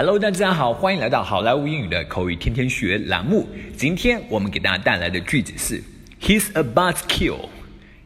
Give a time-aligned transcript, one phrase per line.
[0.00, 3.48] Hello，大家好，欢迎来到好莱坞英语的口语天天学栏目。
[3.76, 5.82] 今天我们给大家带来的句子是
[6.20, 7.48] ：He's a buzzkill.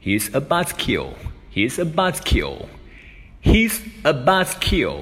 [0.03, 1.09] He's a buzzkill.
[1.53, 2.65] He's a buzzkill.
[3.43, 5.01] He's a buzzkill.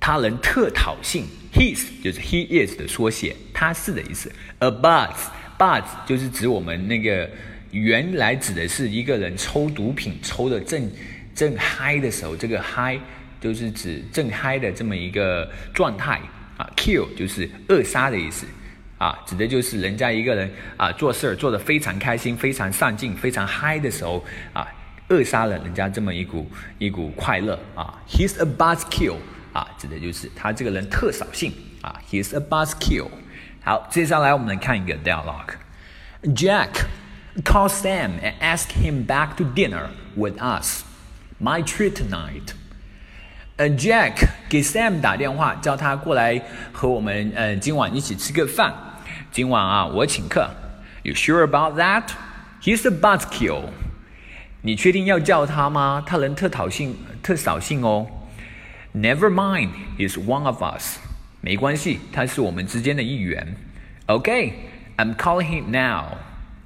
[0.00, 4.32] 他人特讨性，his 就是 he is 的缩写，他是的意思。
[4.60, 5.14] A buzz
[5.58, 7.28] buzz 就是指我们那个
[7.72, 10.90] 原来指的是一个人抽毒品抽的正
[11.34, 12.98] 正嗨的时候，这个嗨。
[13.40, 16.20] 就是指正嗨的这么一个状态
[16.56, 18.46] 啊，kill 就是扼杀的意思
[18.98, 24.66] 啊，指的就是人家一个人啊做事做得非常开心、非常上进、非常嗨的时候啊，
[25.08, 28.02] 扼杀了人家这么一股一股快乐啊。
[28.08, 29.16] He's a buzzkill
[29.52, 32.00] 啊，指的就是他这个人特扫兴啊。
[32.10, 33.08] He's a buzzkill。
[33.62, 35.54] 好，接下来我们来看一个 dialogue。
[36.22, 36.86] Jack
[37.44, 40.84] call Sam and ask him back to dinner with us.
[41.38, 42.54] My treat tonight.
[43.56, 48.74] 呃，Jack 给 Sam 打电话，叫他过来和我们呃今晚一起吃个饭。
[49.32, 50.50] 今晚啊，我请客。
[51.02, 52.08] You sure about that?
[52.60, 53.70] He's a buzzkill.
[54.60, 56.04] 你确定要叫他吗？
[56.06, 58.06] 他人特讨性，特扫兴哦。
[58.94, 60.98] Never mind, he's one of us.
[61.40, 63.56] 没关系，他是我们之间的一员。
[64.06, 64.52] Okay,
[64.98, 66.18] I'm calling him now.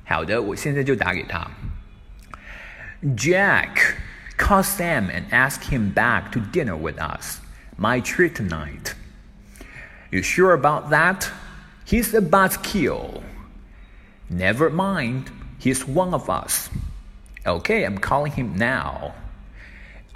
[0.05, 1.47] 好的，我现在就打给他。
[3.17, 3.90] Jack.
[4.50, 7.40] Call Sam and ask him back to dinner with us.
[7.78, 8.94] My treat tonight.
[10.12, 11.30] You sure about that?
[11.86, 13.22] He's a buzzkill.
[14.30, 15.26] Never mind,
[15.60, 16.70] he's one of us.
[17.46, 19.14] Okay, I'm calling him now.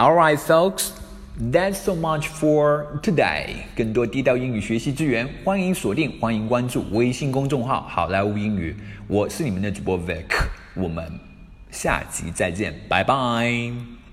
[0.00, 0.92] Alright, folks,
[1.38, 3.66] that's so much for today.
[3.76, 8.76] 更多地道英语学习资源，欢迎锁定，欢迎关注微信公众号“好莱坞英语”。
[9.06, 10.26] 我是你们的主播 Vic，
[10.74, 11.20] 我们
[11.70, 14.03] 下集再见，拜拜。